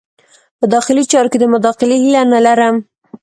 په 0.59 0.65
داخلي 0.73 1.03
چارو 1.11 1.31
کې 1.31 1.37
د 1.41 1.45
مداخلې 1.53 1.95
هیله 2.03 2.21
نه 2.33 2.39
لرم. 2.45 2.75